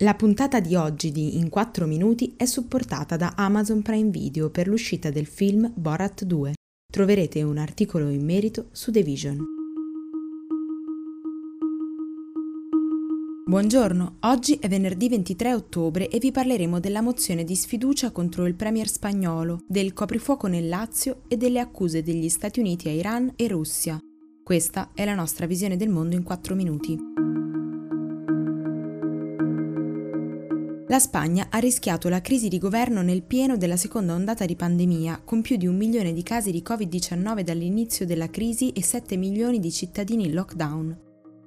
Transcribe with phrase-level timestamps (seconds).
[0.00, 4.68] La puntata di oggi di In 4 minuti è supportata da Amazon Prime Video per
[4.68, 6.52] l'uscita del film Borat 2.
[6.86, 9.44] Troverete un articolo in merito su The Vision.
[13.44, 18.54] Buongiorno, oggi è venerdì 23 ottobre e vi parleremo della mozione di sfiducia contro il
[18.54, 23.48] premier spagnolo, del coprifuoco nel Lazio e delle accuse degli Stati Uniti a Iran e
[23.48, 23.98] Russia.
[24.44, 26.96] Questa è la nostra visione del mondo in 4 minuti.
[30.90, 35.20] La Spagna ha rischiato la crisi di governo nel pieno della seconda ondata di pandemia,
[35.22, 39.60] con più di un milione di casi di Covid-19 dall'inizio della crisi e 7 milioni
[39.60, 40.98] di cittadini in lockdown.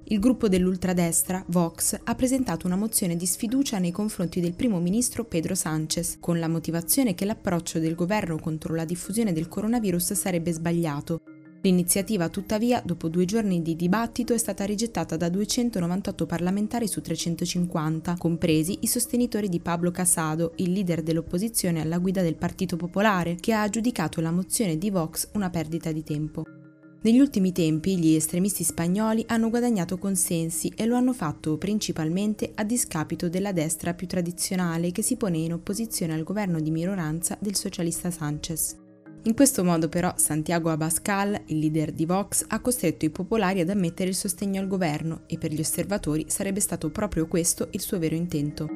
[0.04, 5.24] Il gruppo dell'ultradestra, Vox, ha presentato una mozione di sfiducia nei confronti del primo ministro
[5.24, 10.52] Pedro Sánchez, con la motivazione che l'approccio del governo contro la diffusione del coronavirus sarebbe
[10.52, 11.21] sbagliato
[11.64, 18.16] L'iniziativa, tuttavia, dopo due giorni di dibattito, è stata rigettata da 298 parlamentari su 350,
[18.18, 23.52] compresi i sostenitori di Pablo Casado, il leader dell'opposizione alla guida del Partito Popolare, che
[23.52, 26.44] ha giudicato la mozione di Vox una perdita di tempo.
[27.02, 32.64] Negli ultimi tempi gli estremisti spagnoli hanno guadagnato consensi e lo hanno fatto principalmente a
[32.64, 37.54] discapito della destra più tradizionale che si pone in opposizione al governo di minoranza del
[37.54, 38.81] socialista Sánchez.
[39.24, 43.68] In questo modo però Santiago Abascal, il leader di Vox, ha costretto i popolari ad
[43.68, 48.00] ammettere il sostegno al governo e per gli osservatori sarebbe stato proprio questo il suo
[48.00, 48.68] vero intento.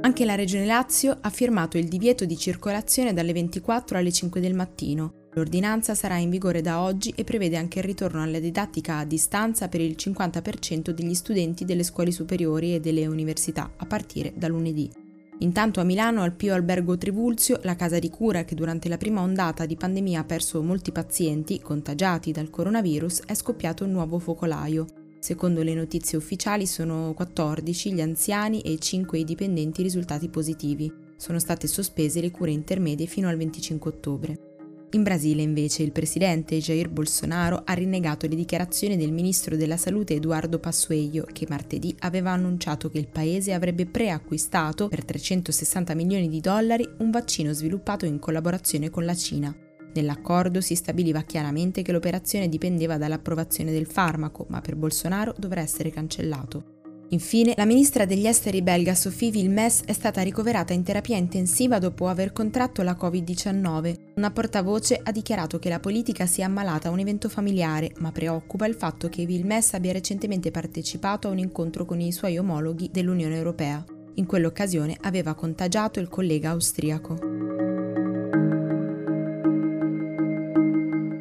[0.00, 4.54] Anche la Regione Lazio ha firmato il divieto di circolazione dalle 24 alle 5 del
[4.54, 5.12] mattino.
[5.34, 9.68] L'ordinanza sarà in vigore da oggi e prevede anche il ritorno alla didattica a distanza
[9.68, 15.06] per il 50% degli studenti delle scuole superiori e delle università a partire da lunedì.
[15.40, 19.20] Intanto a Milano, al Pio Albergo Trivulzio, la casa di cura che durante la prima
[19.20, 24.86] ondata di pandemia ha perso molti pazienti contagiati dal coronavirus, è scoppiato un nuovo focolaio.
[25.20, 30.92] Secondo le notizie ufficiali sono 14 gli anziani e 5 i dipendenti risultati positivi.
[31.16, 34.47] Sono state sospese le cure intermedie fino al 25 ottobre.
[34.92, 40.14] In Brasile invece il presidente Jair Bolsonaro ha rinnegato le dichiarazioni del ministro della salute
[40.14, 46.40] Eduardo Passueio che martedì aveva annunciato che il paese avrebbe preacquistato per 360 milioni di
[46.40, 49.54] dollari un vaccino sviluppato in collaborazione con la Cina.
[49.92, 55.90] Nell'accordo si stabiliva chiaramente che l'operazione dipendeva dall'approvazione del farmaco, ma per Bolsonaro dovrà essere
[55.90, 56.77] cancellato.
[57.10, 62.06] Infine, la ministra degli esteri belga Sophie Vilmes è stata ricoverata in terapia intensiva dopo
[62.06, 63.94] aver contratto la Covid-19.
[64.16, 68.12] Una portavoce ha dichiarato che la politica si è ammalata a un evento familiare, ma
[68.12, 72.90] preoccupa il fatto che Vilmes abbia recentemente partecipato a un incontro con i suoi omologhi
[72.92, 73.82] dell'Unione Europea.
[74.16, 77.37] In quell'occasione aveva contagiato il collega austriaco.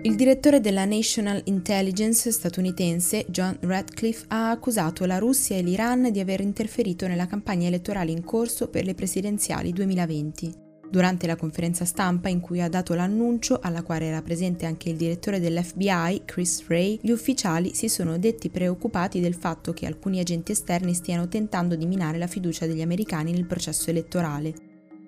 [0.08, 6.22] Il direttore della National Intelligence statunitense, John Radcliffe, ha accusato la Russia e l'Iran di
[6.22, 10.54] aver interferito nella campagna elettorale in corso per le presidenziali 2020.
[10.90, 14.96] Durante la conferenza stampa in cui ha dato l'annuncio, alla quale era presente anche il
[14.96, 20.54] direttore dell'FBI, Chris Wray, gli ufficiali si sono detti preoccupati del fatto che alcuni agenti
[20.54, 24.67] esterni stiano tentando di minare la fiducia degli americani nel processo elettorale.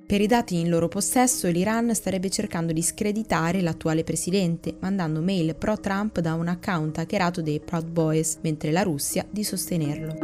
[0.10, 5.54] Per i dati in loro possesso, l'Iran starebbe cercando di screditare l'attuale presidente, mandando mail
[5.54, 10.16] pro-Trump da un account hackerato dei Proud Boys, mentre la Russia di sostenerlo.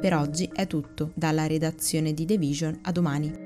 [0.00, 3.43] Per oggi è tutto, dalla redazione di The Vision a domani.